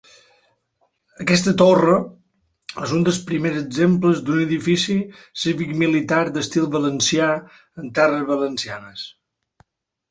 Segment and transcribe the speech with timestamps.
[1.25, 1.97] Aquesta torre
[2.87, 4.99] és un dels primers exemples d'un edifici
[5.45, 7.33] cívic-militar d'estil valencià
[7.85, 9.09] en terres valencianes.